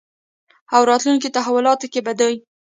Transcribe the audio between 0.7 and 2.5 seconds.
او راتلونکې تحولاتو کې به دوی